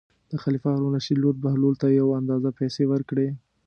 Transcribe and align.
د 0.31 0.33
خلیفه 0.43 0.67
هارون 0.73 0.89
الرشید 0.95 1.17
لور 1.21 1.35
بهلول 1.43 1.75
ته 1.81 1.87
یو 1.99 2.07
اندازه 2.19 2.49
پېسې 2.59 2.83
ورکړې. 2.91 3.27